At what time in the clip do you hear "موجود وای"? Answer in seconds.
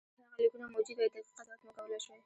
0.67-1.09